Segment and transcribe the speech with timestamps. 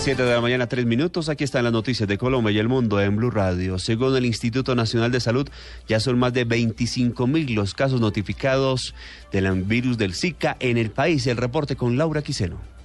[0.00, 1.28] 7 de la mañana, 3 minutos.
[1.28, 3.78] Aquí están las noticias de Colombia y el mundo en Blue Radio.
[3.78, 5.48] Según el Instituto Nacional de Salud,
[5.88, 8.94] ya son más de 25 mil los casos notificados
[9.32, 11.26] del virus del Zika en el país.
[11.26, 12.77] El reporte con Laura Quiseno.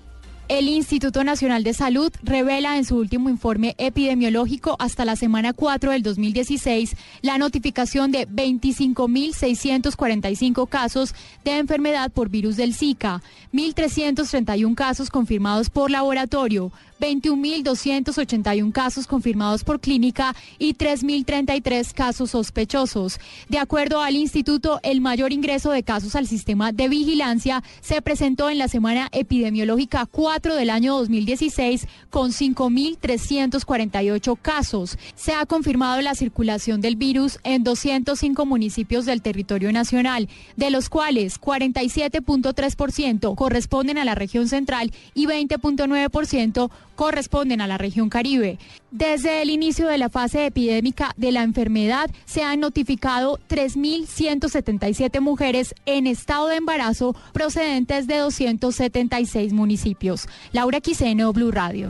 [0.50, 5.92] El Instituto Nacional de Salud revela en su último informe epidemiológico hasta la semana 4
[5.92, 13.22] del 2016 la notificación de 25.645 casos de enfermedad por virus del Zika,
[13.54, 23.22] 1.331 casos confirmados por laboratorio, 21.281 casos confirmados por clínica y 3.033 casos sospechosos.
[23.48, 28.50] De acuerdo al instituto, el mayor ingreso de casos al sistema de vigilancia se presentó
[28.50, 34.98] en la semana epidemiológica 4 del año 2016 con 5.348 casos.
[35.16, 40.90] Se ha confirmado la circulación del virus en 205 municipios del territorio nacional, de los
[40.90, 48.60] cuales 47.3% corresponden a la región central y 20.9% corresponden a la región Caribe.
[48.92, 55.74] Desde el inicio de la fase epidémica de la enfermedad se han notificado 3.177 mujeres
[55.86, 60.28] en estado de embarazo procedentes de 276 municipios.
[60.52, 61.90] Laura Quiseno, Blue Radio.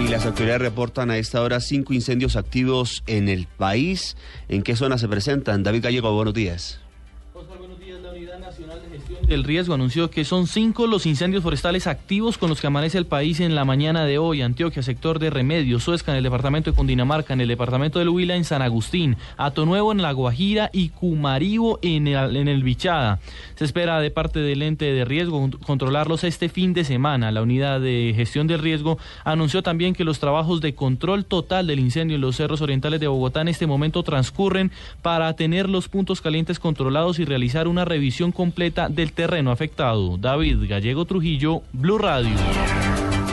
[0.00, 4.16] Y las autoridades reportan a esta hora cinco incendios activos en el país.
[4.48, 5.62] ¿En qué zona se presentan?
[5.62, 6.80] David Gallego, buenos días.
[9.30, 13.06] El riesgo anunció que son cinco los incendios forestales activos con los que amanece el
[13.06, 14.42] país en la mañana de hoy.
[14.42, 18.34] Antioquia, sector de Remedios, Suezca en el departamento de Cundinamarca, en el departamento de Huila,
[18.34, 23.20] en San Agustín, Atonuevo en La Guajira y Cumaribo en el, en el Bichada.
[23.54, 27.30] Se espera de parte del ente de riesgo controlarlos este fin de semana.
[27.30, 31.78] La unidad de gestión del riesgo anunció también que los trabajos de control total del
[31.78, 34.72] incendio en los cerros orientales de Bogotá en este momento transcurren
[35.02, 40.16] para tener los puntos calientes controlados y realizar una revisión completa del terreno afectado.
[40.16, 42.30] David Gallego Trujillo, Blue Radio.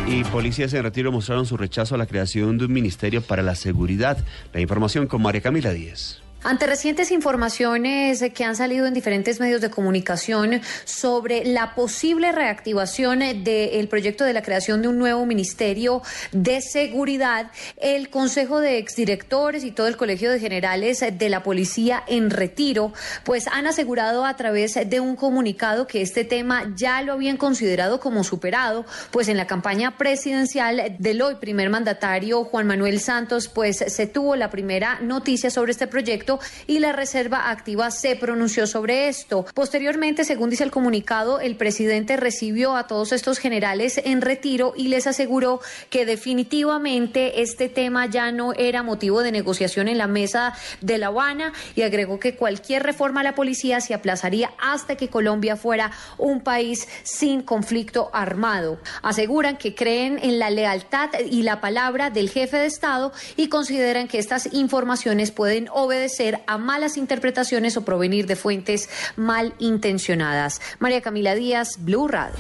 [0.06, 3.56] Y policías en retiro mostraron su rechazo a la creación de un ministerio para la
[3.56, 4.18] seguridad.
[4.52, 6.27] La información con María Camila Díez.
[6.44, 13.20] Ante recientes informaciones que han salido en diferentes medios de comunicación sobre la posible reactivación
[13.44, 19.64] del proyecto de la creación de un nuevo ministerio de seguridad, el Consejo de Exdirectores
[19.64, 22.94] y todo el Colegio de Generales de la Policía en retiro,
[23.24, 28.00] pues han asegurado a través de un comunicado que este tema ya lo habían considerado
[28.00, 33.78] como superado, pues en la campaña presidencial del hoy primer mandatario Juan Manuel Santos, pues
[33.78, 36.27] se tuvo la primera noticia sobre este proyecto
[36.68, 39.46] y la Reserva Activa se pronunció sobre esto.
[39.54, 44.90] Posteriormente, según dice el comunicado, el presidente recibió a todos estos generales en retiro y
[44.90, 50.54] les aseguró que definitivamente este tema ya no era motivo de negociación en la mesa
[50.82, 55.08] de La Habana y agregó que cualquier reforma a la policía se aplazaría hasta que
[55.08, 58.80] Colombia fuera un país sin conflicto armado.
[59.02, 64.08] Aseguran que creen en la lealtad y la palabra del jefe de Estado y consideran
[64.08, 66.17] que estas informaciones pueden obedecer
[66.48, 70.62] a malas interpretaciones o provenir de fuentes mal intencionadas.
[70.80, 72.38] María Camila Díaz, Blue Radio.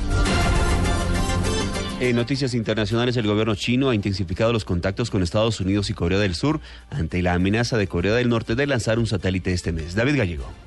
[2.00, 6.20] En noticias internacionales, el gobierno chino ha intensificado los contactos con Estados Unidos y Corea
[6.20, 6.60] del Sur
[6.92, 9.96] ante la amenaza de Corea del Norte de lanzar un satélite este mes.
[9.96, 10.67] David Gallego.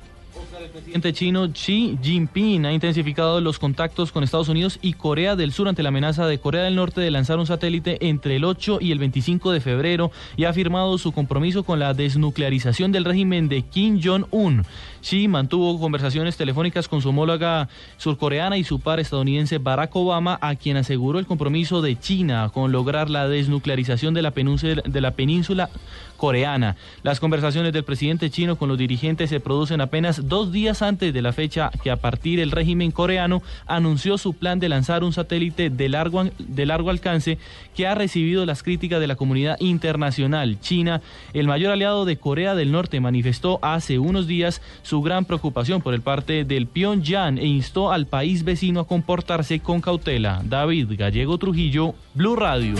[0.61, 5.53] El presidente chino Xi Jinping ha intensificado los contactos con Estados Unidos y Corea del
[5.53, 8.77] Sur ante la amenaza de Corea del Norte de lanzar un satélite entre el 8
[8.79, 13.49] y el 25 de febrero y ha afirmado su compromiso con la desnuclearización del régimen
[13.49, 14.63] de Kim Jong-un.
[15.01, 20.55] Xi mantuvo conversaciones telefónicas con su homóloga surcoreana y su par estadounidense Barack Obama, a
[20.55, 25.69] quien aseguró el compromiso de China con lograr la desnuclearización de la península,
[26.17, 26.75] coreana.
[27.01, 31.21] Las conversaciones del presidente chino con los dirigentes se producen apenas dos días antes de
[31.23, 35.71] la fecha que a partir el régimen coreano anunció su plan de lanzar un satélite
[35.71, 37.39] de largo, de largo alcance
[37.75, 40.59] que ha recibido las críticas de la comunidad internacional.
[40.59, 41.01] China,
[41.33, 45.93] el mayor aliado de Corea del Norte, manifestó hace unos días su gran preocupación por
[45.93, 50.41] el parte del Pyongyang e instó al país vecino a comportarse con cautela.
[50.43, 52.73] David Gallego Trujillo, Blue Radio.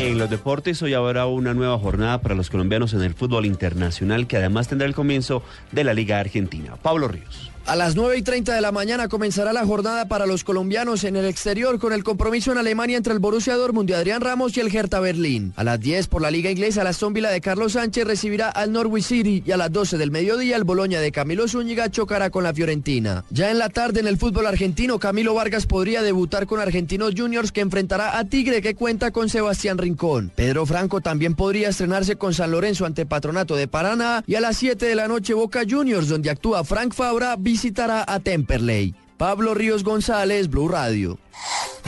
[0.00, 4.26] En los deportes hoy habrá una nueva jornada para los colombianos en el fútbol internacional
[4.26, 6.74] que además tendrá el comienzo de la Liga Argentina.
[6.82, 7.53] Pablo Ríos.
[7.66, 11.16] A las 9 y 30 de la mañana comenzará la jornada para los colombianos en
[11.16, 14.74] el exterior con el compromiso en Alemania entre el Borussia Dortmund Adrián Ramos y el
[14.74, 15.54] Hertha Berlín.
[15.56, 19.04] A las 10 por la Liga Inglesa, la Aston de Carlos Sánchez recibirá al Norwich
[19.04, 22.52] City y a las 12 del mediodía el Boloña de Camilo Zúñiga chocará con la
[22.52, 23.24] Fiorentina.
[23.30, 27.50] Ya en la tarde en el fútbol argentino, Camilo Vargas podría debutar con Argentinos Juniors
[27.50, 30.30] que enfrentará a Tigre que cuenta con Sebastián Rincón.
[30.34, 34.58] Pedro Franco también podría estrenarse con San Lorenzo ante Patronato de Paraná y a las
[34.58, 38.96] 7 de la noche Boca Juniors donde actúa Frank Fabra visitará a Temperley.
[39.16, 41.20] Pablo Ríos González, Blue Radio.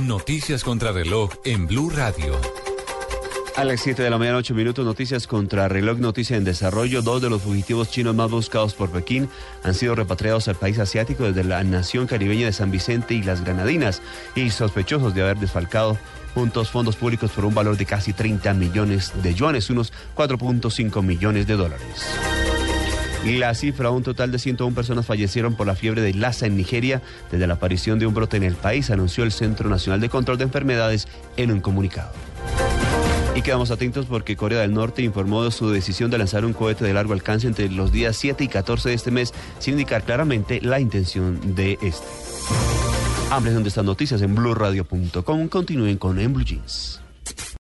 [0.01, 2.41] Noticias contra reloj en Blue Radio.
[3.57, 7.03] A las 7 de la mañana, 8 minutos, noticias contra reloj, noticia en desarrollo.
[7.03, 9.29] Dos de los fugitivos chinos más buscados por Pekín
[9.65, 13.43] han sido repatriados al país asiático desde la nación caribeña de San Vicente y las
[13.43, 14.03] Granadinas
[14.37, 15.99] y sospechosos de haber desfalcado
[16.33, 21.49] juntos fondos públicos por un valor de casi 30 millones de yuanes, unos 4.5 millones
[21.49, 22.07] de dólares.
[23.27, 27.03] La cifra, un total de 101 personas fallecieron por la fiebre de Lassa en Nigeria
[27.33, 30.39] desde la aparición de un brote en el país, anunció el Centro Nacional de Control
[30.39, 32.13] de Enfermedades en un comunicado.
[33.35, 36.85] Y quedamos atentos porque Corea del Norte informó de su decisión de lanzar un cohete
[36.85, 40.61] de largo alcance entre los días 7 y 14 de este mes, sin indicar claramente
[40.63, 42.07] la intención de este.
[43.31, 45.49] Ampliación de estas noticias en blueradio.com.
[45.49, 47.01] Continúen con En Blue Jeans.